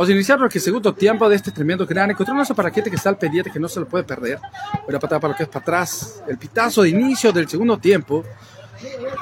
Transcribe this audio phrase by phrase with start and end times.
[0.00, 2.08] A iniciar el segundo tiempo de este tremendo gran.
[2.08, 4.38] Encontré un para que está al pendiente que no se lo puede perder.
[4.86, 6.22] Una patada para lo que es para atrás.
[6.28, 8.22] El pitazo de inicio del segundo tiempo.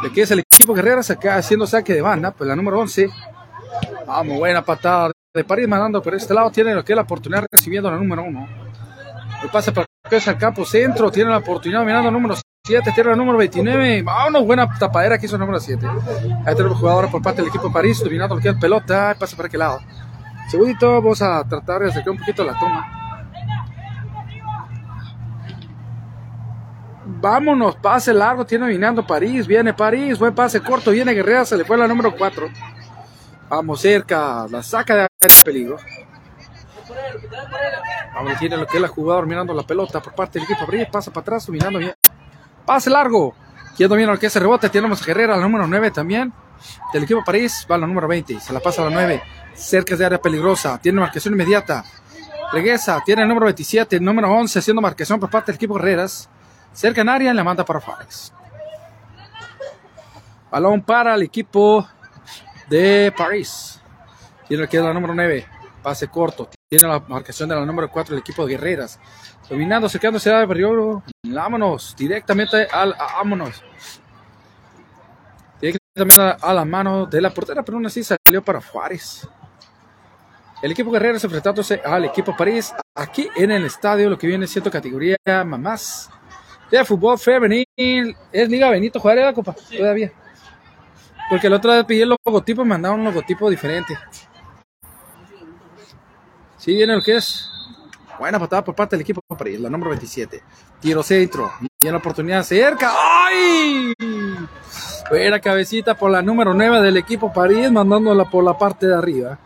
[0.02, 2.30] De que es el equipo Guerreras acá haciendo saque de banda.
[2.30, 3.08] Pues la número 11.
[4.06, 6.50] Vamos, buena patada de París mandando por este lado.
[6.50, 8.48] Tiene lo que es la oportunidad recibiendo la número 1.
[9.44, 11.10] Le pasa para lo que es al campo centro.
[11.10, 12.34] Tiene la oportunidad mirando el número
[12.66, 12.92] 7.
[12.94, 14.02] Tiene la número 29.
[14.02, 15.86] Vámonos, buena tapadera que hizo el número 7.
[16.44, 17.98] Ahí tenemos jugadores por parte del equipo París.
[18.04, 19.16] Dominando lo que es pelota.
[19.18, 19.80] Pasa para aquel lado.
[20.48, 22.96] Segundito, vamos a tratar de acercar un poquito la toma.
[27.18, 31.64] Vámonos, pase largo, tiene dominando París, viene París, buen pase corto, viene Guerrera, se le
[31.64, 32.48] fue la número 4.
[33.48, 35.08] Vamos cerca, la saca de
[35.44, 35.76] peligro.
[38.14, 40.88] Vamos, tiene lo que es la jugadora mirando la pelota por parte del equipo París,
[40.90, 41.94] pasa para atrás, dominando bien.
[42.64, 43.34] Pase largo,
[43.76, 46.32] quien domina lo que es rebote, tenemos a la número 9 también.
[46.92, 49.22] Del equipo París va la número 20, se la pasa a la 9
[49.56, 51.84] cerca de área peligrosa, tiene marcación inmediata.
[52.52, 56.28] Regresa, tiene el número 27, el número 11, haciendo marcación por parte del equipo Herreras.
[56.72, 58.32] Cerca en área, le manda para Fares.
[60.50, 61.86] Balón para el equipo
[62.68, 63.80] de París.
[64.46, 65.46] Tiene que la número 9,
[65.82, 66.55] pase corto.
[66.68, 68.98] Tiene la marcación de la número 4 el equipo de Guerreras.
[69.48, 71.04] Dominando, cercándose a periodo.
[71.22, 72.92] Vámonos, directamente al.
[72.98, 73.62] Vámonos.
[75.60, 79.28] Directamente a la mano de la portera, pero aún así salió para Juárez.
[80.60, 84.68] El equipo Guerrero enfrentándose al equipo París aquí en el estadio, lo que viene siendo
[84.68, 86.10] categoría mamás
[86.68, 88.16] de fútbol femenil.
[88.32, 90.12] Es Liga Benito Juárez la copa, todavía.
[91.30, 93.96] Porque la otra vez pedí el logotipo y me mandaron un logotipo diferente.
[96.56, 97.48] Sí, viene lo que es.
[98.18, 100.42] Buena patada por parte del equipo París, la número 27.
[100.80, 101.52] Tiro centro.
[101.78, 102.92] Tiene la oportunidad cerca.
[102.98, 103.92] ¡Ay!
[105.10, 109.38] Buena cabecita por la número 9 del equipo París, mandándola por la parte de arriba.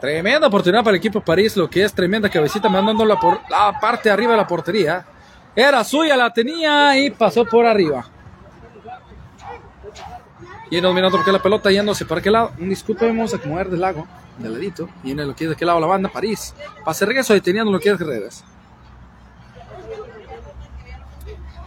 [0.00, 4.08] Tremenda oportunidad para el equipo París, lo que es tremenda cabecita mandándola por la parte
[4.08, 5.04] de arriba de la portería.
[5.56, 8.06] Era suya, la tenía y pasó por arriba.
[10.70, 12.52] Y dominando porque la pelota yéndose para aquel lado.
[12.58, 14.06] Disculpe, vamos a acomodar del lago,
[14.38, 14.88] del ladito.
[15.02, 16.54] Y en lo que es de aquel lado la banda, París.
[16.84, 18.44] Pase regreso deteniendo lo que es Guerreras.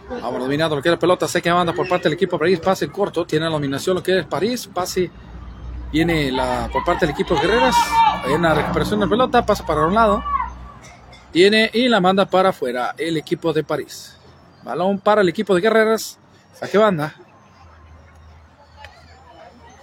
[0.08, 1.26] Vamos dominando lo que es la pelota.
[1.26, 2.60] Sé que manda por parte del equipo París.
[2.60, 3.24] Pase corto.
[3.24, 4.68] Tiene la dominación lo que es París.
[4.72, 5.10] Pase
[5.92, 7.76] Viene la, por parte del equipo Guerreras.
[8.24, 9.44] Hay una recuperación de pelota.
[9.44, 10.24] Pasa para un lado.
[11.32, 14.16] Tiene y la manda para afuera el equipo de París.
[14.64, 16.18] Balón para el equipo de Guerreras.
[16.54, 17.14] Saque banda.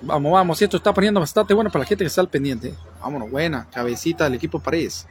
[0.02, 0.62] Vamos, vamos.
[0.62, 2.74] Esto está poniendo bastante bueno para la gente que está al pendiente.
[3.02, 3.68] Vámonos, buena.
[3.72, 5.08] Cabecita del equipo París.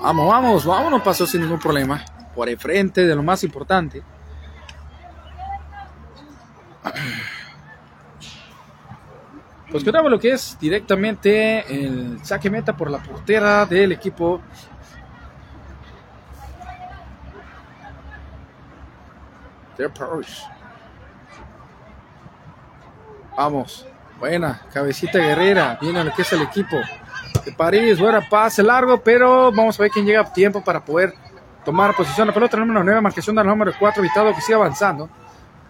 [0.00, 1.02] Vamos, vamos, vámonos.
[1.02, 2.04] Pasó sin ningún problema.
[2.34, 4.02] Por el frente de lo más importante.
[9.70, 14.40] Pues quedamos lo que es directamente el saque meta por la portera del equipo.
[19.80, 20.44] De Paris.
[23.34, 23.86] Vamos,
[24.18, 26.76] buena, cabecita guerrera, viene lo que es el equipo
[27.42, 31.14] de París, buena pase largo, pero vamos a ver quién llega a tiempo para poder
[31.64, 32.26] tomar posición.
[32.26, 35.08] La pelota número 9, marcación del número 4, evitado que siga avanzando.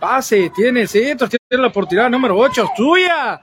[0.00, 3.41] Pase, tiene centro, tiene la oportunidad número 8, suya.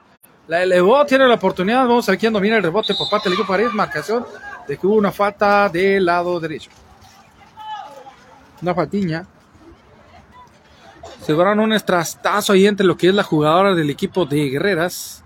[0.48, 1.86] La elevó, tiene la oportunidad.
[1.86, 3.72] Vamos a ver quién domina el rebote por parte del equipo París.
[3.72, 4.26] Marcación
[4.66, 6.70] de que hubo una falta del lado derecho.
[8.60, 9.26] Una faltiña.
[11.28, 15.22] Se lograron un estrastazo ahí entre lo que es la jugadora del equipo de Guerreras.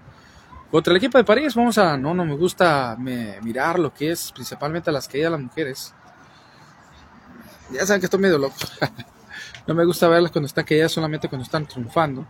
[0.68, 1.96] Contra el equipo de París, vamos a.
[1.96, 5.94] No, no me gusta mirar lo que es principalmente las caídas de las mujeres.
[7.70, 8.56] Ya saben que estoy medio loco.
[9.64, 12.26] No me gusta verlas cuando están caídas, solamente cuando están triunfando.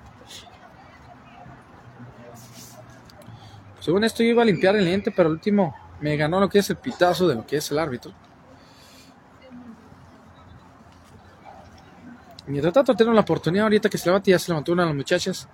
[3.81, 6.59] Según esto, yo iba a limpiar el lente, pero el último me ganó lo que
[6.59, 8.12] es el pitazo de lo que es el árbitro.
[12.47, 14.97] Mientras tanto, tengo la oportunidad ahorita que se levanta, ya se levantó una de las
[14.97, 15.48] muchachas.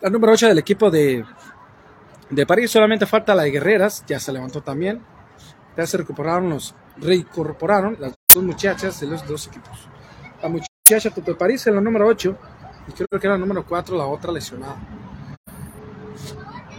[0.00, 1.24] La número 8 del equipo de,
[2.30, 5.02] de París, solamente falta la de Guerreras, ya se levantó también.
[5.76, 9.88] Ya se recuperaron los, reincorporaron las dos muchachas de los dos equipos.
[10.42, 12.36] La muchacha de París en la número 8
[12.88, 14.76] y creo que era la número 4 la otra lesionada.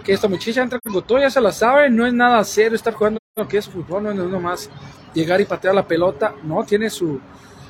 [0.04, 2.94] Que esta muchacha entra con todo, ya se la sabe, no es nada serio estar
[2.94, 4.70] jugando lo que es fútbol, no es nomás
[5.14, 7.20] llegar y patear la pelota, no, tiene su,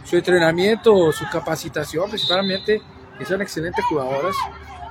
[0.08, 2.82] su entrenamiento, su capacitación, principalmente,
[3.18, 4.36] que son excelentes jugadoras,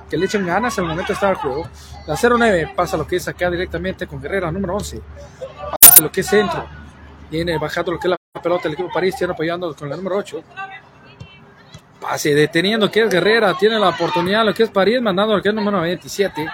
[0.09, 1.67] que le echen ganas al momento de estar al juego.
[2.05, 5.01] La 09 pasa lo que es acá directamente con Guerrera, número 11,
[5.81, 6.65] pasa lo que es centro,
[7.31, 10.17] viene bajando lo que es la pelota del equipo París, tiene apoyando con la número
[10.17, 10.43] 8.
[11.99, 13.55] Pase deteniendo que es Guerrera.
[13.55, 16.47] Tiene la oportunidad lo que es París, mandando lo que es número 27.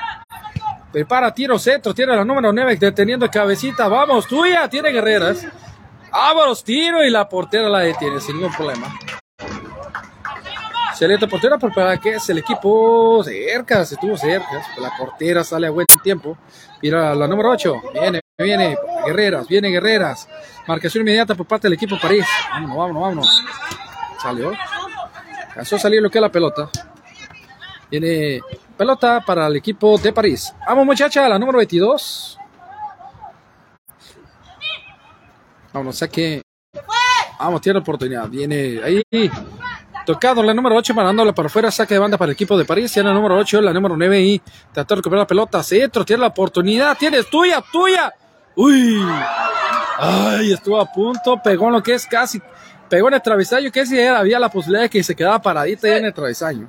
[0.91, 1.93] Prepara tiro centro.
[1.93, 3.89] Tiene la número 9 deteniendo cabecita.
[3.89, 4.69] Vamos, tuya.
[4.69, 5.45] Tiene Guerreras.
[6.13, 8.87] Vámonos, tiro y la portera la detiene sin ningún problema.
[10.91, 14.61] Excelente portera, pero para que es el equipo cerca, se estuvo cerca.
[14.77, 16.37] La portera sale a buen tiempo.
[16.83, 17.81] Mira la número 8.
[17.93, 20.29] Viene, viene Guerreras, viene Guerreras.
[20.67, 22.27] Marcación inmediata por parte del equipo París.
[22.51, 23.43] Vámonos, vámonos, vámonos.
[24.21, 24.51] Salió.
[25.47, 26.69] Alcanzó a salir lo que es la pelota.
[27.89, 28.39] Viene
[28.77, 30.53] pelota para el equipo de París.
[30.67, 32.37] Vamos, muchacha, la número 22.
[35.73, 36.41] Vamos, saque.
[37.39, 38.29] Vamos, tiene oportunidad.
[38.29, 39.31] Viene ahí.
[40.05, 42.91] Tocado la número 8, mandándola para afuera, saque de banda para el equipo de París.
[42.91, 44.41] Tiene la número 8, la número 9 y
[44.73, 45.63] trató de recuperar la pelota.
[45.63, 46.97] Centro, tiene la oportunidad.
[46.97, 48.13] Tienes tuya, tuya.
[48.55, 49.01] Uy.
[49.97, 51.41] Ay, estuvo a punto.
[51.41, 52.41] Pegó lo que es casi.
[52.89, 55.93] Pegó en el travesaño, que si había la posibilidad de que se quedaba paradita ahí
[55.93, 56.67] en el travesaño.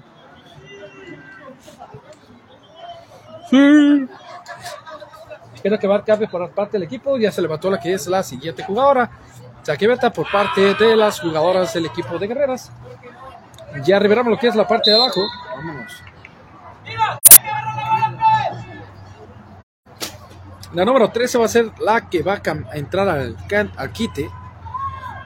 [3.51, 4.07] Sí.
[5.65, 7.17] Quiero que va a cambio por parte del equipo.
[7.17, 9.11] Ya se levantó la que es la siguiente jugadora.
[9.63, 12.71] Saque meta por parte de las jugadoras del equipo de Guerreras.
[13.83, 15.23] Ya reveramos lo que es la parte de abajo.
[15.57, 16.03] Vámonos.
[20.75, 23.35] La número 13 va a ser la que va a entrar al,
[23.75, 24.31] al quite.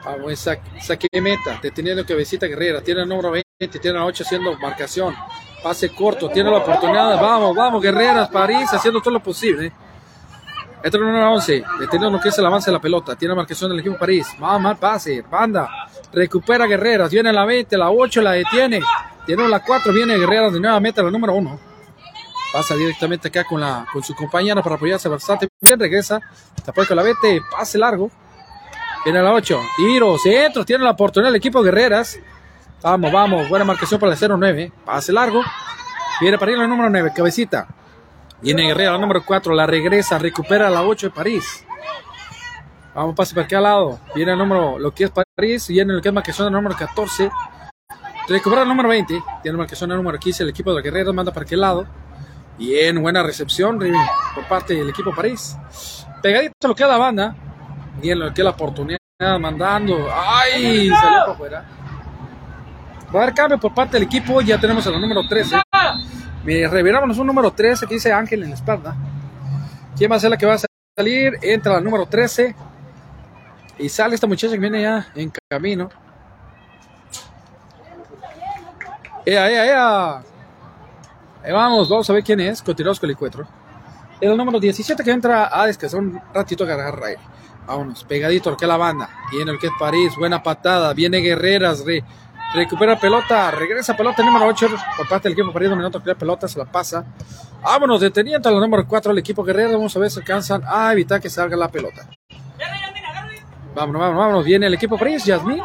[0.05, 1.59] Vamos, saque, meta.
[1.61, 2.79] Deteniendo cabecita guerrera.
[2.79, 3.77] Tiene el número 20.
[3.77, 5.13] Tiene la 8 haciendo marcación.
[5.61, 6.29] Pase corto.
[6.29, 7.19] Tiene la oportunidad.
[7.19, 8.29] Vamos, vamos, guerreras.
[8.29, 9.73] París haciendo todo lo posible.
[10.81, 11.63] Es el número 11.
[11.79, 13.15] Deteniendo lo que es el avance de la pelota.
[13.15, 14.27] Tiene marcación del equipo París.
[14.39, 15.21] Vamos, mal pase.
[15.29, 15.69] Banda.
[16.13, 17.11] Recupera Guerreras.
[17.11, 18.79] Viene la 20, la 8 la detiene.
[19.25, 19.91] Tiene la 4.
[19.91, 21.59] Viene Guerreras de nueva meta, la número 1.
[22.53, 25.79] Pasa directamente acá con, la, con su compañera para apoyarse bastante bien.
[25.79, 26.19] Regresa.
[26.63, 27.41] Tapó con la 20.
[27.51, 28.09] Pase largo.
[29.03, 29.59] Viene la 8.
[29.75, 30.17] Tiro.
[30.17, 30.63] Centro.
[30.63, 32.17] Tiene la oportunidad el equipo Guerreras.
[32.81, 33.49] Vamos, vamos.
[33.49, 34.71] Buena marcación para el 09.
[34.85, 35.41] Pase largo.
[36.21, 37.11] Viene para ir la número 9.
[37.13, 37.67] Cabecita.
[38.41, 39.53] Viene Guerrera, la número 4.
[39.53, 40.17] La regresa.
[40.17, 41.65] Recupera la 8 de París.
[42.95, 43.99] Vamos, pase para aquí al lado.
[44.15, 45.67] Viene el número, lo que es París.
[45.67, 47.29] Viene lo que es el número 14.
[48.27, 49.23] Recupera el número 20.
[49.41, 50.43] Tiene marcación el número 15.
[50.43, 51.87] El equipo de Guerrero manda para aquel lado.
[52.57, 53.79] Bien, buena recepción
[54.35, 55.57] por parte del equipo París.
[56.21, 57.35] Pegadito lo que es la banda.
[58.01, 58.99] Bien, lo que es la oportunidad
[59.39, 60.07] mandando.
[60.13, 60.89] ¡Ay!
[60.89, 61.65] Salió para afuera.
[63.13, 64.41] Va a haber cambio por parte del equipo.
[64.41, 65.61] Ya tenemos el número 13.
[66.43, 68.95] Me reviramos un número 13 que dice Ángel en la espalda.
[69.97, 70.59] ¿Quién va a ser la que va a
[70.97, 71.37] salir?
[71.41, 72.55] Entra la número 13.
[73.79, 75.89] Y sale esta muchacha que viene ya en camino.
[79.25, 80.23] ¡Ea, ea, ea!
[81.43, 82.61] Ahí vamos, vamos a ver quién es.
[82.61, 83.47] Continuamos con el encuentro.
[84.19, 87.17] El número 17 que entra a descansar un ratito a agarrar.
[87.67, 89.09] Vámonos, pegadito, que la banda.
[89.31, 90.93] Viene el que es París, buena patada.
[90.93, 91.85] Viene Guerreras,
[92.53, 94.67] recupera pelota, regresa pelota número 8
[94.97, 97.05] por parte del equipo París, dominando la pelota, se la pasa.
[97.61, 99.73] Vámonos, deteniendo a la número 4 el equipo Guerrero.
[99.73, 102.07] Vamos a ver si alcanzan a evitar que salga la pelota.
[103.75, 104.45] Vámonos, vámonos, vámonos.
[104.45, 105.61] Viene el equipo Prince, Yasmin.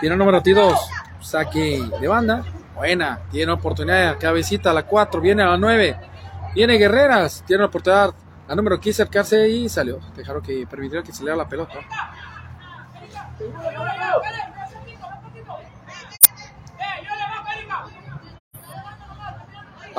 [0.00, 0.78] Tiene el número 22.
[1.20, 2.44] Saque de banda.
[2.74, 3.20] Buena.
[3.30, 4.18] Tiene oportunidad.
[4.18, 5.20] Cabecita a la 4.
[5.20, 5.96] Viene a la 9.
[6.54, 7.44] Viene Guerreras.
[7.46, 8.14] Tiene la oportunidad.
[8.48, 9.98] La número 15 acercarse y salió.
[10.16, 11.74] Dejaron que permitiera que saliera la pelota.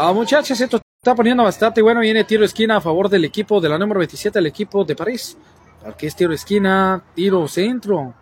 [0.02, 2.00] Ah, muchachos, esto está poniendo bastante bueno.
[2.00, 5.38] Viene tiro esquina a favor del equipo de la número 27, el equipo de París.
[5.86, 8.14] Aquí es tiro esquina, tiro centro.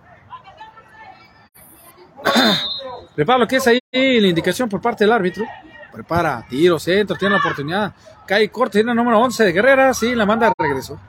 [3.16, 5.46] Prepara lo que es ahí la indicación por parte del árbitro.
[5.94, 7.94] Prepara, tiro centro, tiene la oportunidad.
[8.26, 11.00] Cae corte, tiene el número 11 de Guerrera, sí, la manda de regreso.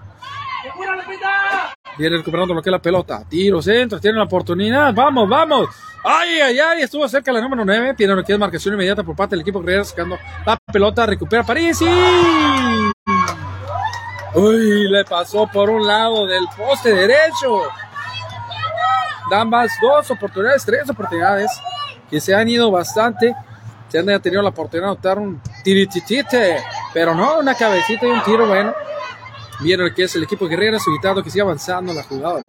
[1.98, 3.24] Viene recuperando lo que es la pelota.
[3.28, 4.94] Tiro centro, tiene la oportunidad.
[4.94, 5.68] Vamos, vamos.
[6.04, 7.94] Ay, ay, ay, estuvo cerca la número 9.
[7.94, 11.04] Tiene lo que marcación inmediata por parte del equipo Guerrera sacando la pelota.
[11.06, 11.86] Recupera París y
[14.34, 17.62] Uy, le pasó por un lado del poste derecho.
[19.28, 21.50] Dan más dos oportunidades, tres oportunidades
[22.08, 23.34] que se han ido bastante.
[23.88, 26.58] Se han tenido la oportunidad de notar un tirititite,
[26.94, 28.72] pero no, una cabecita y un tiro bueno.
[29.60, 32.42] Vieron que es el equipo Guerrero solicitado que sigue avanzando la jugada.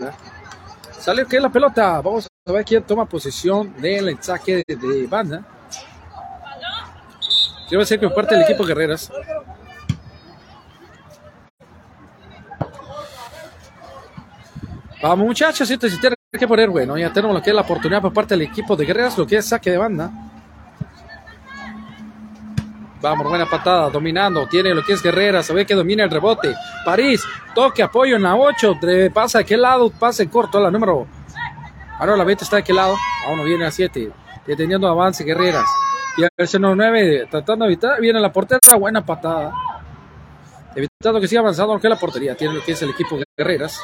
[1.00, 2.02] Sale que es la pelota.
[2.02, 5.44] Vamos a ver quién toma posición del saque de, banda.
[7.68, 9.12] Quiero decir que por parte del equipo Guerreras.
[15.02, 16.98] Vamos muchachos, esto se tiene que poner bueno.
[16.98, 19.38] Ya tenemos lo que es la oportunidad por parte del equipo de Guerreras, lo que
[19.38, 20.29] es saque de banda.
[23.02, 24.46] Vamos, buena patada, dominando.
[24.48, 26.54] Tiene lo que es Guerreras, se ve que domina el rebote.
[26.84, 27.24] París,
[27.56, 28.78] toque, apoyo en la 8.
[29.14, 31.08] Pasa a aquel lado, pase corto a la número.
[31.98, 32.96] Ahora la 20 está de aquel lado.
[33.28, 34.12] Aún no viene a 7.
[34.46, 35.66] Deteniendo avance Guerreras.
[36.18, 38.02] Y el seno 9 tratando de evitar.
[38.02, 38.60] Viene la portera.
[38.78, 39.54] Buena patada.
[40.76, 42.36] Evitando que siga avanzando lo que es la portería.
[42.36, 43.82] Tiene lo que es el equipo Guerreras.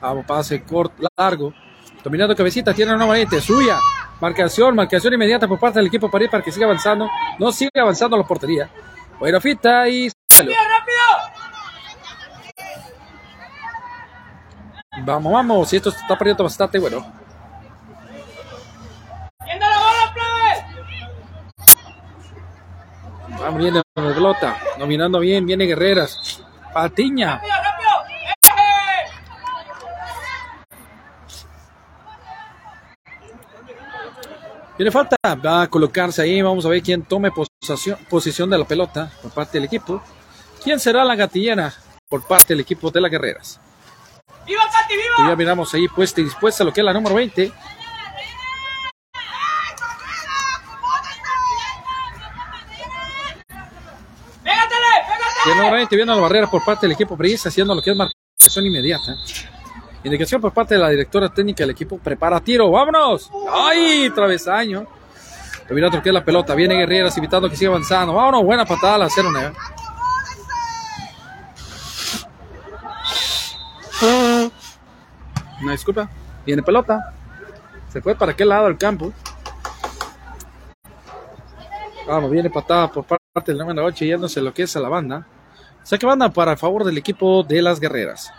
[0.00, 1.54] Vamos, pase corto, largo.
[2.02, 2.74] Dominando cabecita.
[2.74, 3.78] Tiene nuevamente suya.
[4.20, 7.10] Marcación, marcación inmediata por parte del equipo París para que siga avanzando.
[7.38, 8.70] No sigue avanzando la portería.
[9.18, 10.54] Buena fita y salió.
[15.02, 15.72] Vamos, vamos.
[15.72, 17.04] Y esto está perdiendo bastante bueno.
[23.38, 24.56] Vamos bien de la pelota.
[24.78, 25.44] Dominando bien.
[25.44, 26.42] Viene Guerreras.
[26.72, 27.40] Patiña.
[34.76, 35.16] Tiene falta.
[35.24, 36.42] Va a colocarse ahí.
[36.42, 40.02] Vamos a ver quién tome posición, posición de la pelota por parte del equipo.
[40.62, 41.72] ¿Quién será la gatillera
[42.08, 43.60] por parte del equipo de las guerreras?
[44.46, 45.28] ¡Viva Y viva!
[45.28, 47.52] ya miramos ahí puesta y dispuesta lo que es la número 20.
[54.42, 54.86] ¡Pégatele!
[55.46, 57.90] Y el número 20 viendo la barrera por parte del equipo Pris, haciendo lo que
[57.90, 59.16] es marcación inmediata.
[60.04, 61.98] Indicación por parte de la directora técnica del equipo.
[61.98, 62.70] Prepara tiro.
[62.70, 63.30] ¡Vámonos!
[63.50, 64.10] ¡Ay!
[64.14, 64.86] Travesaño.
[65.66, 66.54] Que es la pelota.
[66.54, 68.12] Viene Guerreras invitando que siga avanzando.
[68.12, 68.44] ¡Vámonos!
[68.44, 69.52] Buena patada la 0 9
[75.62, 76.10] Una disculpa.
[76.44, 77.14] Viene pelota.
[77.88, 79.10] Se fue para aquel lado del campo.
[82.06, 85.26] Vamos, viene patada por parte del número 8 yéndose lo que es a la banda.
[85.82, 88.30] Saque banda para favor del equipo de las guerreras.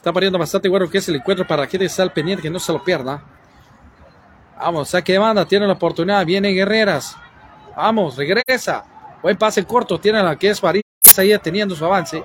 [0.00, 2.58] Está pariendo bastante bueno que es el encuentro para que esté al pendiente que no
[2.58, 3.22] se lo pierda.
[4.56, 7.18] Vamos, saque de banda, tiene la oportunidad, viene Guerreras.
[7.76, 8.82] Vamos, regresa.
[9.22, 10.82] Buen pase corto, tiene la que es París
[11.18, 12.24] ahí teniendo su avance.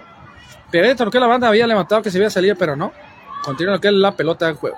[0.72, 2.94] Pero dentro lo que la banda había levantado que se había salido, pero no.
[3.44, 4.78] Continúa lo que es la pelota del juego.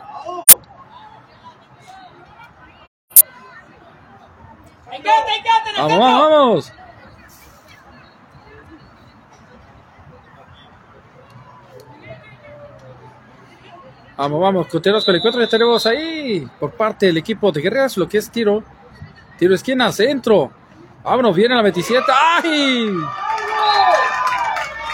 [4.91, 6.73] ¡Encate, encate, Vamos, vamos, vamos.
[14.17, 15.41] Vamos, vamos, continuamos con el encuentro.
[15.43, 18.63] Ya tenemos ahí por parte del equipo de Guerreras lo que es tiro.
[19.37, 20.51] Tiro esquina, centro.
[21.03, 22.03] Vámonos, viene la 27.
[22.11, 22.89] ¡Ay!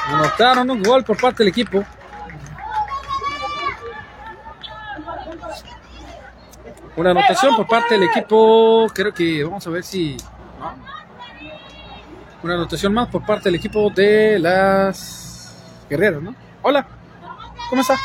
[0.08, 1.86] Anotaron un gol por parte del equipo.
[6.98, 8.88] Una anotación por parte del equipo.
[8.94, 10.18] Creo que vamos a ver si.
[12.44, 15.56] Una anotación más por parte del equipo de las
[15.90, 16.36] guerreras, ¿no?
[16.62, 16.86] Hola,
[17.70, 17.98] ¿cómo está?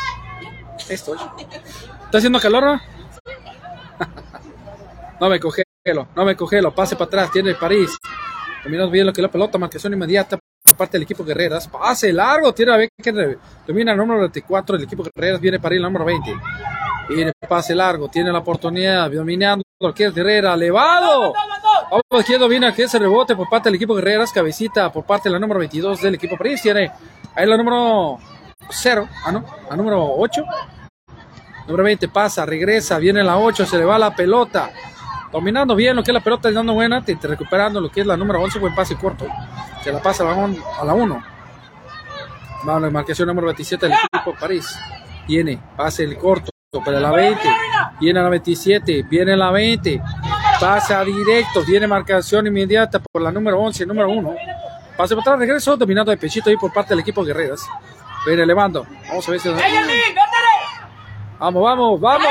[0.89, 1.17] Estoy.
[2.05, 2.81] ¿Está haciendo calor, no?
[5.19, 6.73] no me cogelo, no me cogelo.
[6.73, 7.97] Pase para atrás, tiene París.
[8.63, 11.67] Dominamos bien lo que la pelota, marcación inmediata por parte del equipo Guerreras.
[11.67, 15.39] Pase largo, tiene a ver que domina el número 24 del equipo Guerreras.
[15.39, 16.35] Viene París, el número 20.
[17.09, 21.33] Viene pase largo, tiene la oportunidad, dominando lo que es Guerrera, elevado.
[21.89, 25.33] Vamos izquierdo, viene que ese rebote por parte del equipo Guerreras, cabecita por parte de
[25.33, 26.61] la número 22 del equipo París.
[26.61, 26.91] Tiene
[27.33, 28.19] ahí la número
[28.69, 30.43] 0, ah no, la número 8.
[31.69, 34.71] Número 20 pasa, regresa, viene la 8, se le va la pelota.
[35.31, 38.07] Dominando bien lo que es la pelota, dando buena, te, te recuperando lo que es
[38.07, 39.27] la número 11, buen pase corto.
[39.83, 41.23] Se la pasa a la, on- a la 1.
[42.63, 44.77] Vamos, la marcación número 27 del equipo París.
[45.27, 46.49] Viene, pase el corto
[46.83, 47.39] para la 20.
[47.99, 50.01] Viene la 27, viene la 20.
[50.59, 54.35] Pasa directo, viene marcación inmediata por la número 11, número 1.
[54.97, 57.61] Pase para atrás, regreso, dominando de pechito ahí por parte del equipo Guerreras.
[58.25, 58.85] Viene elevando.
[59.07, 59.49] Vamos a ver si.
[61.39, 62.27] Vamos, vamos, vamos.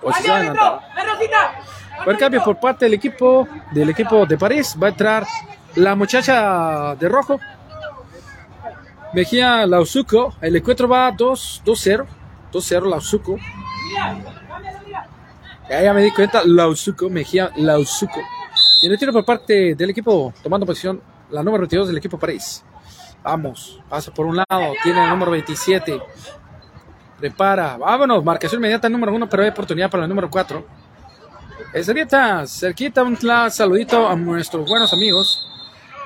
[0.00, 0.68] Posición ¡Vaya, adelantada.
[0.76, 0.94] árbitro!
[0.96, 1.60] ¡Ven, Rosita!
[2.04, 4.76] Buen cambio por parte del equipo del equipo de París.
[4.80, 5.26] Va a entrar
[5.74, 7.40] la muchacha de rojo.
[9.12, 10.34] Mejía Lausuco.
[10.40, 12.06] El encuentro va 2 2-0.
[12.52, 13.36] 2-0 Lausuco.
[13.36, 14.16] Mira,
[14.48, 15.08] cámbialo, mira.
[15.68, 16.42] Ya, ya me di cuenta.
[16.44, 17.10] Lausuco.
[17.10, 18.20] Mejía Lausuco.
[18.82, 22.64] Y el tiro por parte del equipo tomando posición la número 22 del equipo París.
[23.22, 23.80] Vamos.
[23.88, 24.72] Pasa por un lado.
[24.82, 26.00] Tiene el número 27.
[27.18, 27.76] Prepara.
[27.76, 28.24] Vámonos.
[28.24, 30.64] Marcación inmediata número 1, pero hay oportunidad para el número 4.
[31.82, 33.16] Cerquita, cerquita, un
[33.50, 35.46] saludito a nuestros buenos amigos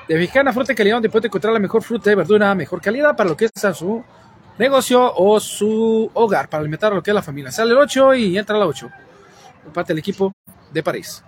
[0.07, 3.15] de Mexicana Fruta y Calidad, donde puede encontrar la mejor fruta y verdura, mejor calidad
[3.15, 4.03] para lo que es su
[4.57, 7.51] negocio o su hogar, para alimentar lo que es la familia.
[7.51, 8.89] Sale el 8 y entra la 8.
[9.67, 10.33] Empate el equipo
[10.71, 11.23] de París.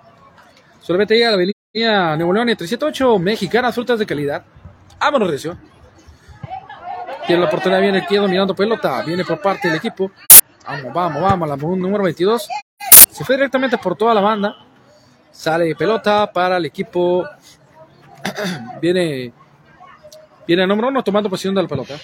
[0.81, 4.43] Solamente llega a la avenida Nuevo León y 378, Mexicana Frutas de Calidad.
[4.99, 5.57] Vámonos, Recio.
[7.25, 10.11] Tiene la oportunidad, viene aquí dominando pelota, viene por parte del equipo.
[10.67, 12.47] Vamos, vamos, vamos, la número 22.
[12.89, 14.55] Se fue directamente por toda la banda.
[15.31, 17.27] Sale pelota para el equipo.
[18.81, 19.33] viene
[20.47, 21.95] viene el número uno tomando posición de la pelota.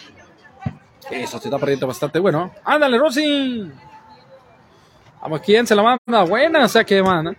[1.09, 2.51] Eso se está perdiendo bastante bueno.
[2.63, 3.71] Ándale, Rossi.
[5.21, 6.23] Vamos, ¿quién se la manda?
[6.23, 7.33] Buena saque de mano.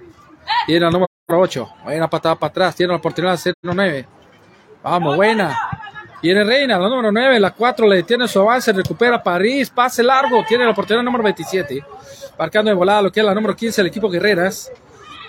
[0.67, 1.69] Tiene la número 8.
[1.85, 2.77] Buena patada para atrás.
[2.77, 4.07] Tiene la oportunidad de 0-9.
[4.83, 5.72] Vamos, buena.
[6.23, 7.39] Tiene Reina, la número 9.
[7.41, 8.73] La 4 le detiene su avance.
[8.73, 9.69] Recupera París.
[9.69, 10.43] Pase largo.
[10.49, 11.85] Tiene la oportunidad número 27.
[12.39, 14.73] Marcando de volada lo que es la número 15, el equipo Guerreras.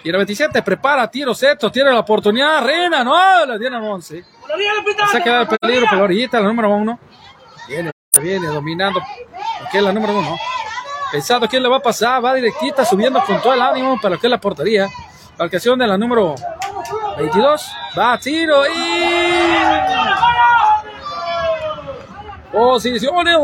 [0.04, 1.72] Y la 27 prepara tiro seto.
[1.72, 2.64] Tiene la oportunidad.
[2.64, 3.46] Reina, no.
[3.46, 4.24] La tiene el 11.
[5.12, 7.00] Se ha quedado el peligro por la la número 1.
[7.68, 9.00] Viene, viene dominando.
[9.00, 10.38] Lo que es la número 1
[11.14, 14.20] pensando quién le va a pasar, va directita, subiendo con todo el ánimo para lo
[14.20, 14.90] que es la portería.
[15.38, 16.34] Marcación de la número
[17.18, 18.93] 22, va tiro y...
[22.54, 23.36] Posiciones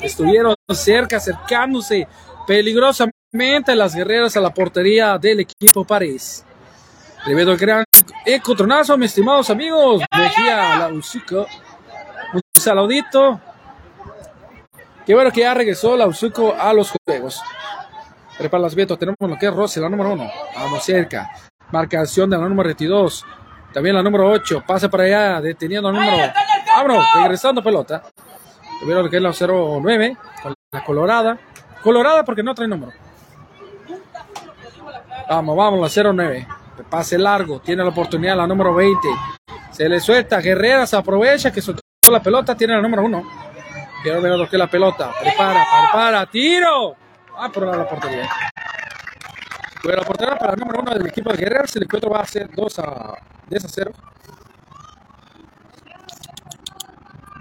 [0.00, 2.08] Estuvieron cerca, acercándose
[2.46, 6.44] peligrosamente las guerreras a la portería del equipo París.
[7.26, 7.84] Debido al gran
[8.24, 11.46] encontronazo, mis estimados amigos, Mejía Lausuco.
[12.32, 13.38] Un saludito
[15.10, 17.42] Qué bueno que ya regresó la Usuco a los juegos.
[18.38, 20.30] Prepara las tenemos lo que es Rossi, la número uno.
[20.54, 21.30] Vamos cerca.
[21.72, 23.26] Marcación de la número 22.
[23.72, 24.62] También la número 8.
[24.66, 26.32] Pasa para allá, deteniendo al número.
[26.74, 28.02] Vámonos, regresando pelota.
[28.80, 30.16] Tuvieron que es la 09.
[30.42, 31.38] Con la colorada.
[31.82, 32.92] Colorada porque no trae número.
[35.28, 36.46] Vamos, vamos, la 09.
[36.88, 37.60] Pase largo.
[37.60, 39.08] Tiene la oportunidad la número 20.
[39.70, 40.40] Se le suelta.
[40.40, 42.56] Guerreras aprovecha que soltó la pelota.
[42.56, 43.22] Tiene la número 1.
[44.02, 45.12] Quiero ver lo que la pelota.
[45.20, 46.96] Prepara, prepara, tiro.
[47.36, 48.28] Ah, por la portería.
[49.82, 51.76] Pero la portería para el número uno del equipo de Guerreros.
[51.76, 53.14] El encuentro va a ser 2 a,
[53.48, 53.92] 10 a 0.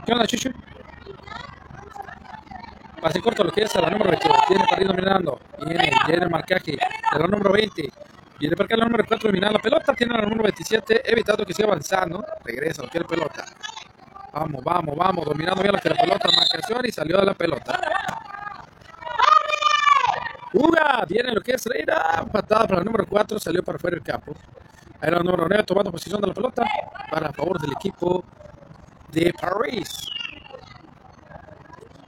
[0.09, 0.25] ¿Qué onda?
[2.99, 4.37] Pase corto lo que es a la número 22.
[4.47, 5.39] Tiene partido dominando.
[5.63, 7.91] Viene, viene el marcaje de la número 20.
[8.39, 9.93] Viene para acá la número 4 dominando la pelota.
[9.93, 11.11] Tiene la número 27.
[11.11, 12.25] Evitando que siga avanzando.
[12.43, 13.45] Regresa lo que es la pelota.
[14.33, 17.79] Vamos, vamos, vamos, dominando bien la pelota, marcación y salió de la pelota.
[20.53, 24.01] Uga, viene lo que es Reina, patada para el número 4, salió para fuera el
[24.01, 24.33] campo.
[24.99, 26.63] Era el número 9 tomando posición de la pelota
[27.11, 28.25] para favor del equipo
[29.11, 30.07] de París.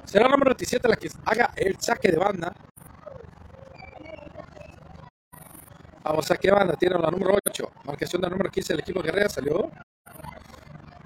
[0.05, 2.53] Será el número 27 la que haga el saque de banda.
[6.03, 7.71] Vamos, saque de banda, tiene la número 8.
[7.85, 9.71] Marcación del número 15 del equipo Guerrera, salió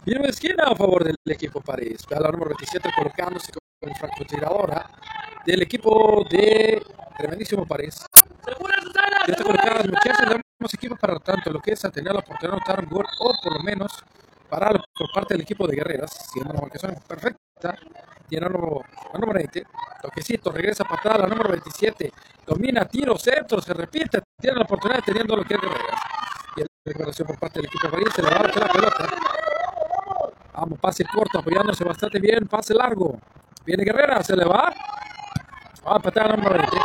[0.07, 2.05] y esquina a favor del equipo París.
[2.09, 4.89] La número 27 colocándose con la francotiradora
[5.45, 6.81] del equipo de
[7.17, 8.05] Tremendísimo París.
[9.27, 12.19] Ya está colocada las muchachas, damos equipo para tanto lo que es a tener la
[12.19, 13.91] oportunidad de anotar un gol o por lo menos
[14.93, 17.77] por parte del equipo de Guerreras, siendo una marcación perfecta.
[18.27, 19.63] Tiene la número 20,
[20.01, 22.11] toquecito, regresa patada la número 27,
[22.45, 25.99] domina, tiro, centro, se repite, tiene la oportunidad teniendo lo que es Guerreras.
[26.57, 29.09] Y la recuperación por parte del equipo de París, se le va a la pelota.
[30.55, 32.47] Vamos, pase corto, apoyándose bastante bien.
[32.47, 33.19] Pase largo.
[33.65, 34.73] Viene Guerrera, se le va.
[35.85, 36.77] Va a patear la número 20.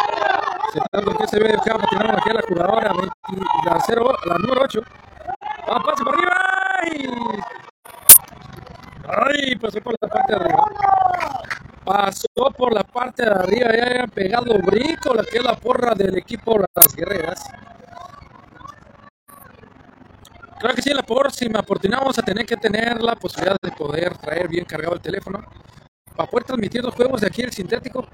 [0.72, 2.92] Se que se ve el campo, tirando aquí a la jugadora.
[3.64, 4.80] la, 0, la número 8.
[5.70, 6.34] Va, pase por arriba.
[9.06, 10.64] Ay, pasó por la parte de arriba.
[11.84, 13.68] Pasó por la parte de arriba.
[13.76, 17.44] Ya habían pegado brinco, la que es la porra del equipo Las Guerreras.
[20.58, 24.18] Creo que sí, la próxima oportunidad vamos a tener que tener la posibilidad de poder
[24.18, 25.42] traer bien cargado el teléfono
[26.16, 28.06] para poder transmitir los juegos de aquí el sintético.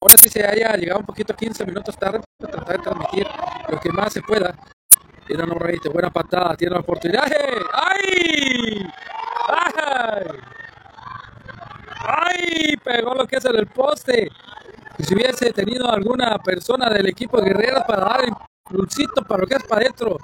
[0.00, 3.26] Ahora sí se haya llegado un poquito 15 minutos tarde para tratar de transmitir
[3.68, 4.54] lo que más se pueda.
[5.30, 5.54] Tiene una
[5.92, 7.22] buena patada, tiene la oportunidad.
[7.72, 8.84] ¡Ay!
[9.46, 10.24] ¡Ay!
[12.00, 12.76] ¡Ay!
[12.82, 14.28] Pegó lo que es el poste.
[14.98, 19.54] si hubiese tenido alguna persona del equipo de Guerreras para dar impulsito para lo que
[19.54, 20.16] es para adentro,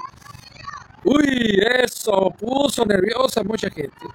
[1.05, 4.09] Uy, eso puso nerviosa mucha gente.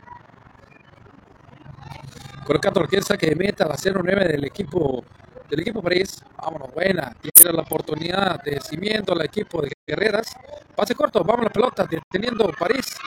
[2.46, 5.06] Colocando orquesta que meta la 09 del equipo
[5.52, 6.24] del equipo París.
[6.42, 7.14] Vámonos, buena.
[7.22, 10.34] Tiene la oportunidad de cimiento al equipo de Guerreras.
[10.76, 12.98] Pase corto, vamos la pelota, deteniendo París.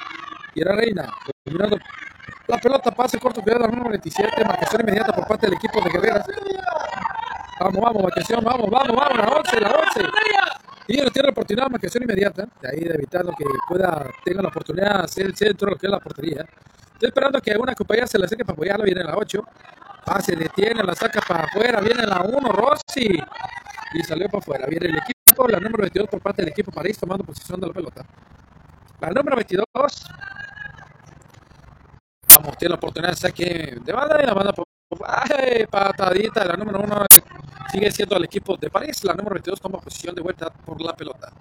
[0.54, 1.08] Y era Reina,
[1.44, 1.78] dominando
[2.46, 5.90] la pelota, pase corto, cuidado al número 27, marcación inmediata por parte del equipo de
[5.90, 6.26] Guerreras.
[7.58, 10.10] Vamos, vamos, marcación, vamos, vamos, vamos, la 11, la 11.
[10.86, 14.48] Y ellos tiene la oportunidad marcación inmediata, de ahí de evitar que pueda, tenga la
[14.48, 16.44] oportunidad de hacer el centro, lo que es la portería.
[16.92, 19.42] Estoy esperando que alguna compañía se la acerque para apoyarla, viene la 8.
[20.04, 23.18] Pase, detiene, la saca para afuera, viene la 1, Rossi.
[23.94, 24.66] Y salió para afuera.
[24.66, 27.72] Viene el equipo, la número 22 por parte del equipo París tomando posición de la
[27.72, 28.04] pelota.
[29.00, 29.66] La número 22.
[32.36, 34.64] Vamos, tiene la oportunidad de saque de banda y la banda por
[35.06, 37.06] Ay, patadita, la número 1
[37.72, 39.02] sigue siendo el equipo de París.
[39.04, 41.32] La número 22 toma posición de vuelta por la pelota.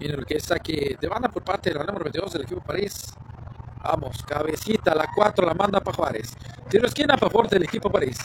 [0.00, 3.14] Miren lo que saque de banda por parte de la número 22 del equipo París.
[3.82, 6.36] Vamos, cabecita, la 4 la manda para Juárez.
[6.68, 8.18] Tiro esquina a favor del equipo París.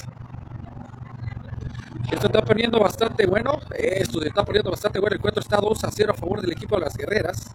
[2.12, 3.60] Esto está poniendo bastante bueno.
[3.76, 5.16] Esto se está poniendo bastante bueno.
[5.16, 7.54] El encuentro está 2 a 0 a favor del equipo de las guerreras.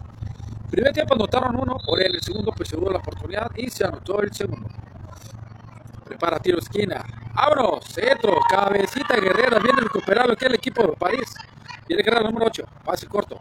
[0.69, 4.33] Primer tiempo anotaron uno, por el segundo pues se la oportunidad y se anotó el
[4.33, 4.67] segundo.
[6.03, 7.03] Prepara tiro esquina.
[7.33, 7.85] ¡Vámonos!
[7.85, 9.59] Centro, cabecita guerrera.
[9.59, 11.33] Viene recuperado aquí el equipo de París.
[11.87, 12.63] Viene guerrera número 8.
[12.83, 13.37] Pase corto.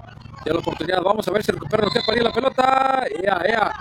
[0.47, 1.03] Ya la oportunidad.
[1.03, 3.05] Vamos a ver si recupera lo que París la pelota.
[3.11, 3.73] ¡Ea, ea!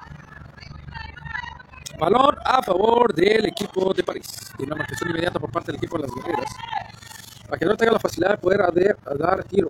[2.02, 4.26] Balón a favor del equipo de París.
[4.58, 6.52] Tiene una marcación inmediata por parte del equipo de las guerreras.
[7.46, 8.60] Para que no tenga la facilidad de poder
[9.20, 9.70] dar, tiro.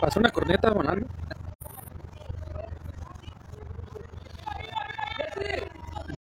[0.00, 1.06] Pasó una corneta volando.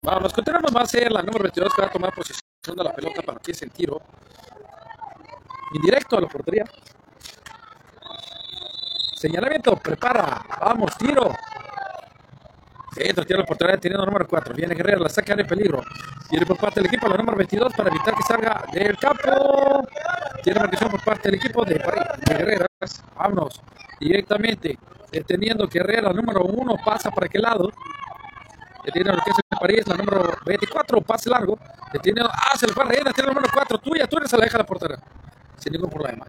[0.02, 0.76] Vamos, continuamos.
[0.76, 2.42] Va a ser la número 22 que va a tomar posesión
[2.76, 4.02] de la pelota para que es el tiro.
[5.76, 6.66] Indirecto a la portería.
[9.18, 10.46] Señalamiento, prepara.
[10.62, 11.34] Vamos, tiro.
[12.94, 14.54] Centro, tiro la portería teniendo número 4.
[14.54, 15.82] Viene Guerrero, la saca de peligro.
[16.30, 19.88] Viene por parte del equipo la número 22 para evitar que salga del campo.
[20.44, 23.04] Tiene marcación por parte del equipo de, de Guerreras.
[23.16, 23.60] Vámonos
[24.00, 24.78] directamente.
[25.12, 27.72] Deteniendo Guerrera, número 1, pasa para aquel lado.
[28.86, 31.58] Detiene lo que es el París, la número 24, pase largo.
[31.92, 34.60] Detiene, ah, se le fue a tiene la número 4, tuya, tú eres la deja
[34.60, 35.00] la portera.
[35.58, 36.24] Sin ningún problema.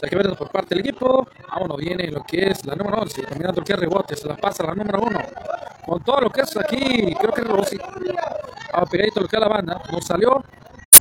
[0.00, 1.26] Saque por parte del equipo.
[1.50, 3.22] Vámonos, viene lo que es la número 11.
[3.22, 4.14] Terminando lo que rebote.
[4.14, 5.18] Se la pasa la número 1.
[5.84, 7.14] Con todo lo que es aquí.
[7.18, 7.78] Creo que es Rossi.
[8.72, 9.82] Ah, pegadito lo que es la banda.
[9.90, 10.44] Nos salió.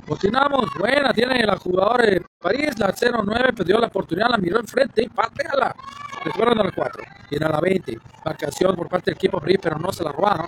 [0.07, 0.65] Continuamos.
[0.79, 1.13] Buena.
[1.13, 2.79] Tiene la jugadora de París.
[2.79, 3.53] La 09.
[3.53, 4.29] Perdió la oportunidad.
[4.29, 5.03] La miró enfrente.
[5.03, 5.75] Y pateala.
[6.23, 7.03] Recuerdan a la 4.
[7.29, 7.99] Tiene a la 20.
[8.25, 9.59] Marcación por parte del equipo París.
[9.61, 10.47] Pero no se la robaron.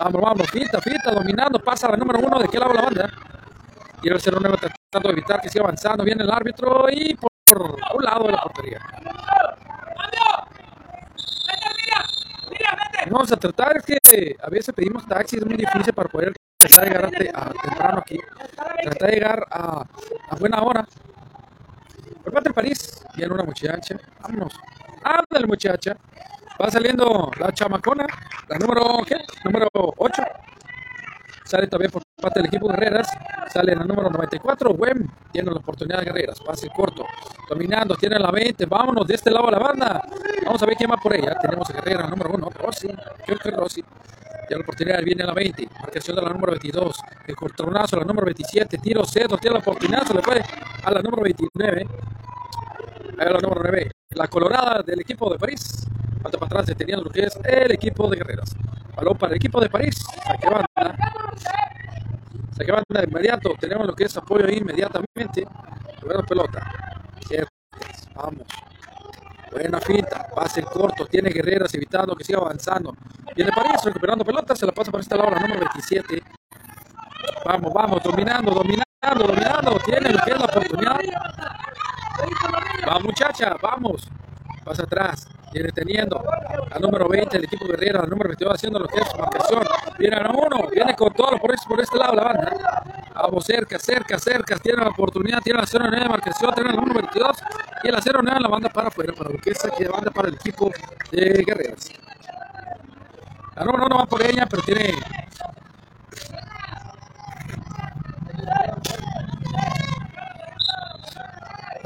[0.00, 0.50] Vamos, vamos.
[0.50, 1.12] Fita, fita.
[1.12, 1.60] Dominando.
[1.60, 2.38] Pasa la número 1.
[2.40, 3.10] ¿De qué lado la banda?
[4.02, 6.02] Y el 09 tratando de evitar que siga avanzando.
[6.02, 6.90] Viene el árbitro.
[6.90, 8.80] Y por un lado de la portería.
[13.08, 16.84] Vamos a tratar, es que a veces pedimos taxi, es muy difícil para poder tratar
[16.84, 18.18] de llegar a, temprano aquí.
[18.82, 19.84] Tratar de llegar a,
[20.30, 20.84] a buena hora.
[22.32, 23.96] Parte de París, viene una muchacha.
[24.20, 24.58] Vámonos.
[25.04, 25.96] Ándale, muchacha.
[26.60, 28.06] Va saliendo la chamacona,
[28.48, 29.16] la número, ¿qué?
[29.44, 30.22] Número 8.
[31.44, 33.08] Sale también por parte del equipo Guerreras.
[33.52, 34.70] Sale en la número 94.
[34.70, 36.40] Wem tiene la oportunidad de Guerreras.
[36.40, 37.04] Pase corto.
[37.48, 37.94] Dominando.
[37.94, 38.66] Tiene la 20.
[38.66, 40.02] Vámonos de este lado a la banda.
[40.44, 41.36] Vamos a ver quién va por ella.
[41.40, 42.50] Tenemos a Guerrera, número 1.
[42.50, 42.88] Rossi.
[43.24, 43.82] Que Rossi.
[44.48, 45.68] Ya la oportunidad viene a la 20.
[45.80, 46.96] Marcación de la número 22.
[47.26, 48.78] El cortonazo, la número 27.
[48.78, 49.36] Tiro cedo.
[49.36, 50.02] Tiene la oportunidad.
[50.04, 50.42] Se le fue
[50.84, 51.86] a la número 29.
[53.18, 53.90] A la número 9.
[54.10, 55.86] La colorada del equipo de París.
[56.22, 58.56] Falta para atrás deteniendo lo que es el equipo de Guerreras.
[58.96, 60.02] Balón para el equipo de París.
[60.24, 60.96] Saque banda.
[62.56, 63.54] Saque banda de inmediato.
[63.60, 65.46] Tenemos lo que es apoyo inmediatamente.
[66.00, 66.72] Primero pelota.
[68.14, 68.46] Vamos.
[69.50, 70.26] Buena finta.
[70.34, 71.06] Pase corto.
[71.06, 72.96] Tiene Guerreras evitando que siga avanzando.
[73.34, 74.56] Viene París recuperando pelota.
[74.56, 76.22] Se la pasa para lado la número 27.
[77.44, 78.02] Vamos, vamos.
[78.02, 79.78] Dominando, dominando, dominando.
[79.84, 81.00] Tiene lo que es la oportunidad.
[82.88, 83.54] Va muchacha.
[83.60, 84.08] Vamos.
[84.66, 85.28] Pasa atrás.
[85.52, 86.20] Viene teniendo
[86.72, 89.62] al número 20 el equipo guerrero, al número 22 haciendo lo que es marcación.
[89.96, 92.52] Viene a uno, viene con todo por por este lado la banda.
[93.14, 94.58] Vamos cerca, cerca, cerca.
[94.58, 97.36] Tiene la oportunidad, tiene la 09 de marcación, tiene el número 22
[97.84, 100.34] y la 09 la banda para afuera, para lo que es aquí banda para el
[100.34, 100.72] equipo
[101.12, 101.88] de guerreros.
[103.54, 104.92] La número 1 va por ella, pero tiene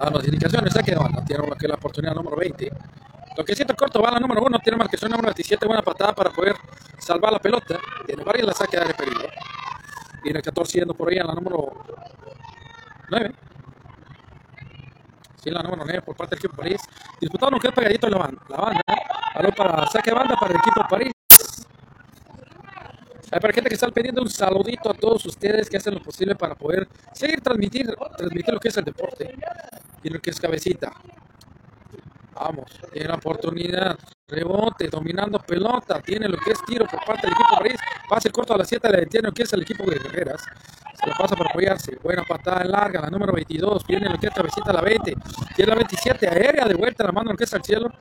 [0.09, 1.25] las indicaciones, aquí de banda.
[1.25, 2.71] Tiene la oportunidad número 20.
[3.37, 6.31] Lo que siento corto va la número 1, tiene marcación número 27, buena patada para
[6.31, 6.55] poder
[6.99, 7.79] salvar la pelota.
[8.07, 9.29] Tiene varias la saque de peligro.
[10.23, 11.73] Viene el 14 yendo por ahí en la número
[13.11, 13.35] 9.
[15.43, 16.81] Sí, la número 9 por parte del equipo París.
[17.21, 18.43] Disputado que es pegadito la banda.
[18.49, 18.83] La banda.
[19.57, 21.13] para saque de banda para el equipo París.
[23.33, 26.35] Hay para gente que está pidiendo un saludito a todos ustedes que hacen lo posible
[26.35, 29.35] para poder seguir transmitir, transmitir lo que es el deporte
[30.03, 30.93] y lo que es cabecita.
[32.35, 37.33] Vamos, tiene la oportunidad, rebote, dominando pelota, tiene lo que es tiro por parte del
[37.33, 39.99] equipo París, pase corto a la 7, le detiene lo que es el equipo de
[39.99, 40.43] Guerreras,
[40.99, 44.35] se lo pasa para apoyarse, buena patada larga, la número 22, viene lo que es
[44.35, 45.15] cabecita la 20,
[45.55, 47.93] tiene la 27, aérea de vuelta, la mano lo que es al cielo,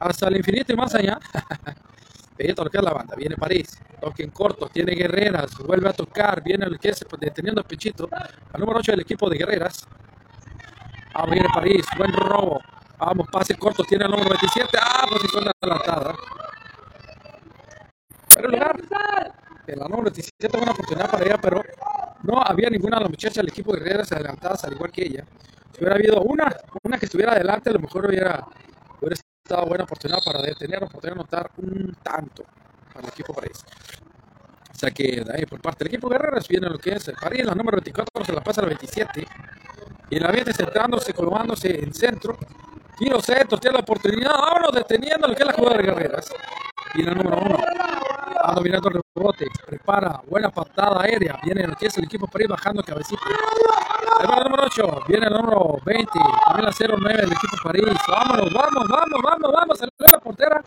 [0.00, 1.18] hasta el infinito y más allá.
[2.42, 6.66] Que es la banda, viene París, toque en corto, tiene Guerreras, vuelve a tocar, viene
[6.66, 8.08] el que es deteniendo el pechito,
[8.52, 9.86] al número 8 del equipo de Guerreras,
[11.14, 12.60] ah, viene París, buen robo,
[13.04, 14.78] Vamos, pase corto, tiene el número 27.
[14.80, 16.14] Ah, posición adelantada.
[18.32, 18.76] Pero el lugar,
[19.66, 21.62] en la número 27, buena oportunidad para ella, pero
[22.22, 25.24] no había ninguna de las muchachas del equipo de guerreras adelantadas, al igual que ella.
[25.72, 28.46] Si hubiera habido una, una que estuviera adelante, a lo mejor hubiera,
[29.00, 32.44] hubiera estado buena oportunidad para detener o poder anotar un tanto
[32.92, 33.64] para el equipo París.
[34.70, 37.16] O sea que de ahí por parte del equipo Guerreras viene lo que es el
[37.16, 39.26] París, la número 24 se la pasa al 27.
[40.10, 42.36] Y la 20 centrándose, colgándose en centro.
[42.98, 44.32] Tiro centro, tiene la oportunidad.
[44.32, 46.32] Vámonos deteniendo lo que es la jugada de Guerreras.
[46.94, 47.58] Y la número 1.
[48.46, 49.46] Va dominando el rebote.
[49.66, 50.20] Prepara.
[50.28, 51.38] Buena patada aérea.
[51.42, 53.22] Viene que es el equipo París bajando cabecita.
[54.20, 55.02] Ahí va el número 8.
[55.08, 56.12] Viene el número 20.
[56.46, 57.84] También la 09 del equipo París.
[58.08, 59.78] Vámonos, vamos, vamos, vamos, vamos.
[59.78, 60.62] Salió la portera.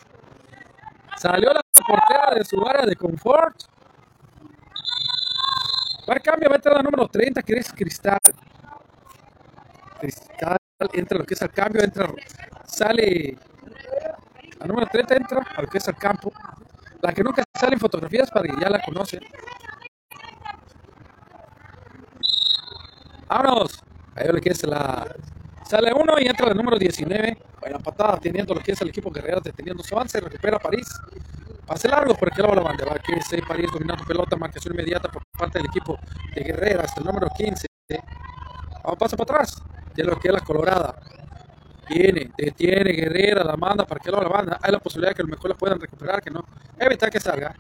[1.18, 3.56] Salió la portera de su área de confort.
[6.10, 8.20] Va a cambio, va a entrar la número 30, que es Cristal.
[10.00, 10.58] Cristal
[10.94, 12.10] entra lo que es el cambio, entra,
[12.66, 13.38] sale.
[14.60, 16.32] La número 30 entra a lo que es el campo.
[17.02, 19.22] La que nunca sale en fotografías para que ya la conocen.
[23.28, 23.80] Vámonos.
[24.16, 25.06] Ahí lo que es la.
[25.66, 27.38] Sale uno y entra el número 19.
[27.60, 30.88] Buena patada, teniendo lo que es el equipo guerrero, deteniendo su avance, recupera París.
[31.66, 32.86] Pase largo por el lado la banda.
[32.86, 35.98] Va es París dominando pelota, marcación inmediata por parte del equipo
[36.36, 37.66] de Guerreras, el número 15.
[38.84, 39.64] Vamos, pasa para atrás.
[39.96, 40.96] De lo que es la colorada.
[41.88, 44.60] Viene, detiene Guerrera, la manda para que la banda.
[44.62, 46.44] Hay la posibilidad de que a lo mejor la puedan recuperar, que no.
[46.80, 47.56] Evitar que salga.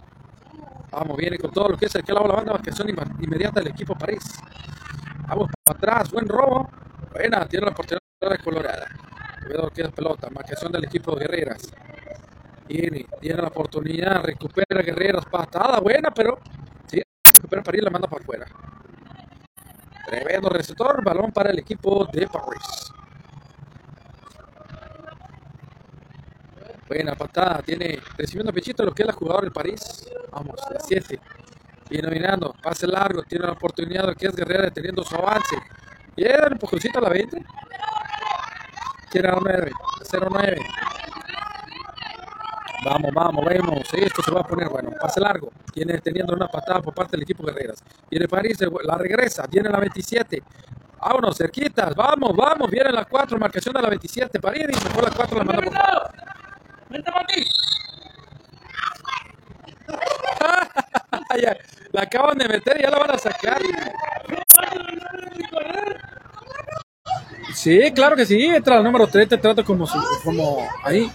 [0.91, 3.95] Vamos, viene con todo lo que es el que la banda, marcación inmediata del equipo
[3.95, 4.39] París.
[5.28, 6.69] Vamos para atrás, buen robo.
[7.12, 8.88] Buena, tiene la oportunidad de colorada.
[9.45, 11.71] Cuidado que es pelota, marcación del equipo de Guerreras.
[12.67, 16.39] Tiene, tiene la oportunidad, recupera Guerreras, patada buena, pero
[16.88, 17.02] sí,
[17.36, 18.45] recupera París, la manda para afuera.
[20.06, 22.91] Tremendo receptor, balón para el equipo de París.
[26.88, 30.08] Buena patada, tiene recibiendo pechito lo que es la jugadora del París.
[30.32, 31.20] Vamos, el 7.
[31.89, 35.56] Viene dominando, pase largo, tiene la oportunidad lo que es Guerrera teniendo su avance.
[36.15, 37.44] Y era un empujoncito a la 20.
[39.12, 39.72] Tiene la 9,
[40.12, 40.58] 0-9.
[42.84, 43.94] Vamos, vamos, vemos.
[43.94, 44.92] Esto se va a poner bueno.
[45.00, 45.52] Pase largo.
[45.74, 47.84] Tiene teniendo una patada por parte del equipo Guerreras.
[48.10, 49.46] Viene París, la regresa.
[49.48, 50.42] Viene la 27.
[51.00, 51.96] Vámonos, cerquitas.
[51.96, 52.70] Vamos, vamos.
[52.70, 54.40] Viene la 4, marcación de la 27.
[54.40, 55.74] París, mejor la 4 la manda por
[56.90, 57.12] ¡Vente
[61.92, 63.62] La acaban de meter y ya la van a sacar.
[67.54, 68.46] Sí, claro que sí.
[68.46, 69.88] Entra el número 3, te trato como,
[70.24, 71.12] como ahí.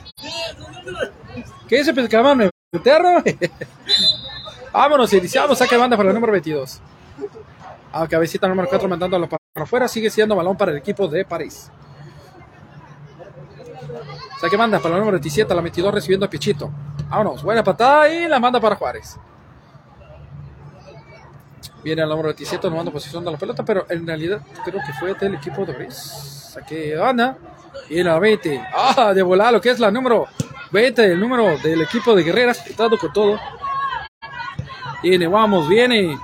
[1.71, 3.23] ¿Qué se pescaban de meterlo?
[4.73, 6.81] Vámonos, iniciamos, saca de banda para el número 22.
[7.93, 11.71] A cabecita número 4 mandándolo para afuera, sigue siendo balón para el equipo de París.
[14.41, 16.73] Saque manda para el número 27, la 22 recibiendo a Pichito.
[17.09, 19.17] Vámonos, buena patada y la manda para Juárez.
[21.85, 25.15] Viene el número 27 tomando posición de la pelota, pero en realidad creo que fue
[25.15, 25.95] del equipo de París.
[26.53, 27.39] Saque banda
[27.89, 28.61] y la 20.
[28.75, 30.27] Ah, de volar lo que es la número
[30.71, 33.41] 20, el número del equipo de Guerreras, quitado con todo.
[35.03, 36.19] Viene, vamos, viene.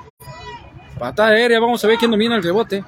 [0.99, 2.85] Patada aérea, vamos a ver quién domina el rebote.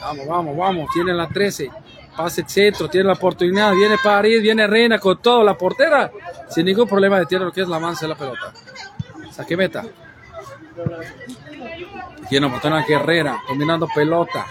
[0.00, 0.90] Vamos, vamos, vamos.
[0.92, 1.70] Tiene la 13.
[2.16, 3.74] Pase el centro, tiene la oportunidad.
[3.74, 5.42] Viene París, viene Reina con todo.
[5.42, 6.12] La portera,
[6.48, 8.52] sin ningún problema, detiene lo que es la mansa de la pelota.
[9.30, 9.84] Saque meta.
[12.28, 14.46] Tiene oportunidad Guerrera, dominando pelota.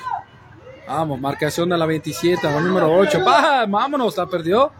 [0.87, 3.23] Vamos, marcación de la 27, la número 8.
[3.23, 3.65] ¡Bah!
[3.67, 4.71] Vámonos, la perdió.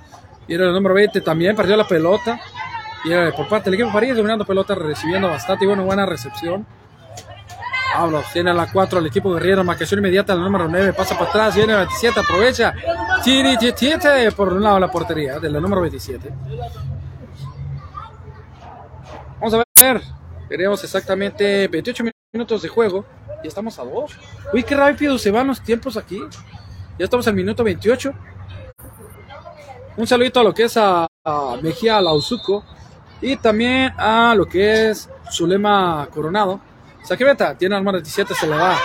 [0.47, 2.39] Y era el número 20 también, perdió la pelota.
[3.06, 6.65] Y era por parte del equipo París, dominando pelota, recibiendo bastante y bueno, buena recepción.
[7.93, 11.56] Vámonos, tiene la 4 el equipo guerrero, marcación inmediata, la número 9, pasa para atrás,
[11.56, 12.73] viene la 27, aprovecha.
[13.23, 16.29] Tiri, tiri, por un lado la portería de la número 27.
[19.39, 20.01] Vamos a ver,
[20.49, 22.03] veremos exactamente 28
[22.34, 23.06] minutos de juego
[23.43, 24.12] y estamos a 2.
[24.53, 26.19] Uy, qué rápido se van los tiempos aquí.
[26.97, 28.13] Ya estamos al minuto 28.
[29.95, 32.63] Un saludito a lo que es a, a Mejía Lauzuco
[33.21, 36.60] y también a lo que es Zulema Coronado.
[37.03, 38.77] Saquebeta, tiene la número 17, se le va.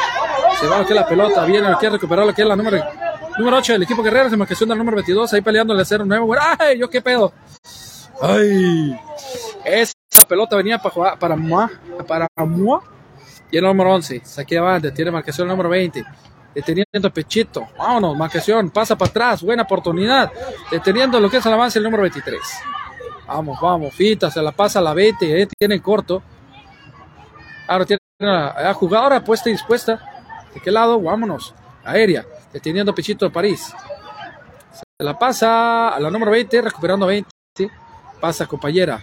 [0.61, 2.57] Se va lo que es la pelota, viene lo que recuperar lo que es la
[2.57, 2.85] número,
[3.39, 6.35] número 8 del equipo Guerrero, se marcación del número 22, ahí peleándole a 0 nuevo.
[6.59, 7.33] ¡Ay, yo qué pedo!
[8.21, 8.99] ¡Ay!
[9.65, 9.93] Esa
[10.29, 11.71] pelota venía para jugar, para Mua,
[12.07, 12.83] para Mua.
[13.51, 16.05] Y el número 11, saque avante, tiene marcación el número 20.
[16.55, 20.33] Deteniendo Pechito, vámonos, marcación, pasa para atrás, buena oportunidad.
[20.71, 22.41] Deteniendo lo que es el avance el número 23.
[23.27, 26.23] Vamos, vamos, Fita, se la pasa a la 20, eh, tiene corto.
[27.67, 30.01] Ahora tiene la, jugadora puesta y dispuesta.
[30.55, 31.01] ¿De qué lado?
[31.01, 31.55] Vámonos.
[31.85, 33.73] Aérea, deteniendo Pechito de París.
[34.73, 37.29] Se la pasa a la número 20, recuperando 20.
[38.21, 39.03] Pasa compañera.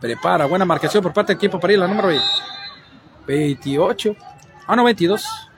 [0.00, 2.26] Prepara, buena marcación por parte del equipo París, la número 20.
[3.26, 4.16] 28.
[4.66, 5.51] Ah, no, 22.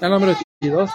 [0.00, 0.90] El número 22.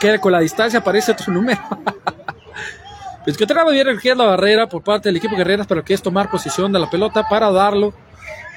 [0.00, 1.60] Que con la distancia aparece otro número.
[3.24, 6.30] pues que bien recoger la barrera por parte del equipo Guerreras, pero que es tomar
[6.30, 7.94] posición de la pelota para darlo,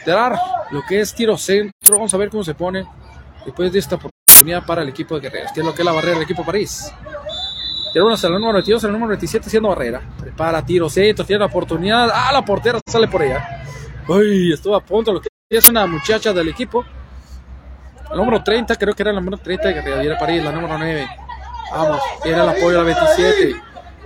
[0.06, 0.38] dar
[0.72, 1.72] lo que es tiro centro.
[1.90, 2.86] Vamos a ver cómo se pone
[3.46, 5.94] después de esta oportunidad para el equipo de Guerreras, que es lo que es la
[5.94, 6.92] barrera del equipo París.
[7.94, 10.02] Tiene hasta el número 22, el número 27 haciendo barrera.
[10.20, 12.10] Prepara tiro centro, tiene la oportunidad.
[12.14, 13.64] Ah, la portera sale por ella.
[14.08, 15.14] Uy, estuvo a punto.
[15.14, 16.86] Lo que es una muchacha del equipo.
[18.12, 21.08] El número 30, creo que era el número 30 de Guerrera París, la número 9.
[21.72, 23.62] Vamos, tiene el apoyo a la 27.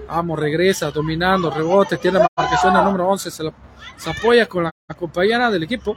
[0.07, 3.31] Vamos, regresa, dominando, rebote, tiene la marcación al número 11.
[3.31, 5.95] Se, apoya con la compañera del equipo.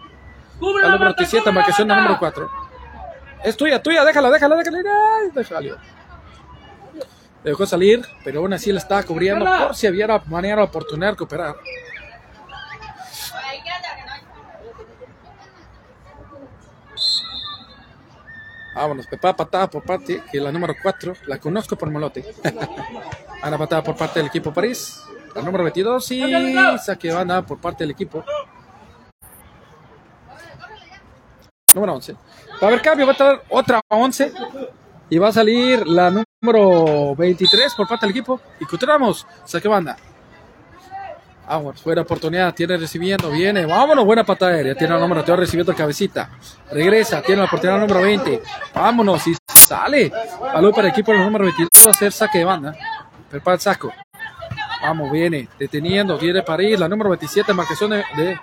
[0.60, 2.50] La número 27, marcación al número 4.
[3.44, 4.80] Es tuya, tuya, déjala, déjala, déjala.
[5.34, 5.76] déjala
[7.44, 11.12] dejó salir, pero aún así la estaba cubriendo por si había manera de oportunidad de
[11.12, 11.54] recuperar.
[18.74, 22.24] Vámonos, pepa patada por parte, que la número 4, la conozco por molote.
[23.42, 25.02] Ana patada por parte del equipo París.
[25.34, 26.22] La número 22 y
[26.78, 28.24] saque banda por parte del equipo.
[31.72, 32.12] Número 11.
[32.12, 32.18] Va
[32.62, 34.32] a haber cambio, va a estar otra 11.
[35.10, 38.40] Y va a salir la número 23 por parte del equipo.
[38.60, 39.26] Y continuamos.
[39.44, 39.96] Saque banda.
[41.46, 45.74] Vamos, buena oportunidad, tiene recibiendo, viene, vámonos, buena patada aérea, tiene el número, te recibiendo
[45.74, 46.30] cabecita,
[46.72, 48.42] regresa, tiene la oportunidad número 20,
[48.74, 52.74] vámonos, y sale, balón para el equipo el número 22, hacer saque de banda,
[53.28, 53.92] prepara el saco,
[54.80, 58.40] vamos, viene, deteniendo, viene para la número 27, marcación de, de...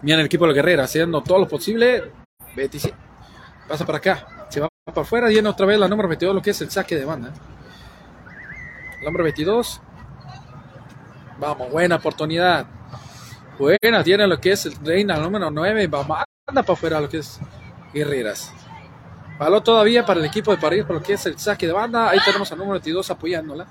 [0.00, 2.12] Viene el equipo de la Guerrera, haciendo todo lo posible,
[2.56, 2.96] 27,
[3.68, 6.50] pasa para acá, se va para afuera, viene otra vez la número 22, lo que
[6.50, 7.30] es el saque de banda,
[8.98, 9.80] el número 22.
[11.38, 12.66] Vamos, buena oportunidad.
[13.58, 15.86] Buena, tiene lo que es el reina, el número 9.
[15.86, 17.40] Vamos, anda para afuera lo que es
[17.92, 18.52] Guerreras.
[19.38, 22.10] Balón todavía para el equipo de París por lo que es el saque de banda.
[22.10, 23.66] Ahí tenemos al número 22 apoyándola.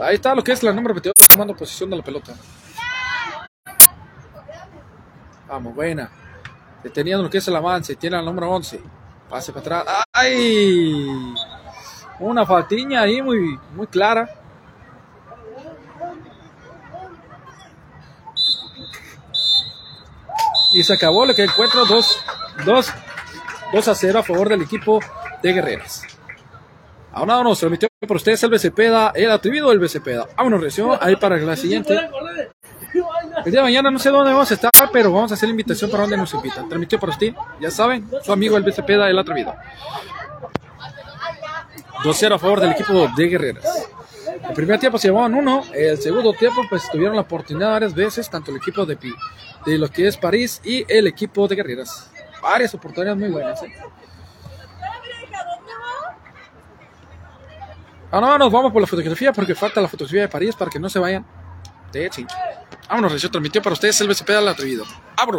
[0.00, 2.34] Ahí está lo que es la número 22 tomando posición de la pelota.
[5.48, 6.10] Vamos, buena.
[6.82, 7.96] Deteniendo lo que es el avance.
[7.96, 8.80] Tiene al número 11.
[9.28, 10.04] Pase para atrás.
[10.12, 11.34] ¡Ay!
[12.18, 14.28] Una faltiña ahí muy, muy clara.
[20.74, 22.24] Y se acabó lo que encuentro 2
[22.64, 22.92] dos,
[23.72, 25.00] dos, a 0 a favor del equipo
[25.42, 26.02] de Guerreras.
[27.12, 30.26] Ahora no, se lo metió por ustedes el BCPeda, el atrevido del BCPeda.
[30.36, 31.98] Vámonos, reacción ahí para la siguiente.
[33.46, 35.52] El día de mañana no sé dónde vamos a estar, pero vamos a hacer la
[35.52, 36.68] invitación para donde nos invitan.
[36.68, 39.54] Transmitió para usted, ya saben, su amigo el BCP da el atrevido.
[42.02, 43.88] 2-0 a favor del equipo de Guerreras.
[44.48, 48.28] El primer tiempo se llevaban uno, el segundo tiempo pues tuvieron la oportunidad varias veces,
[48.28, 48.98] tanto el equipo de,
[49.64, 52.10] de lo que es París y el equipo de Guerreras.
[52.42, 53.62] Varias oportunidades muy buenas.
[53.62, 53.72] ¿eh?
[58.10, 60.88] Ahora nos vamos por la fotografía porque falta la fotografía de París para que no
[60.88, 61.24] se vayan
[61.92, 62.10] de
[62.88, 64.84] Vámonos, se transmitió para ustedes el BCP al atrevido.
[65.16, 65.34] Abro.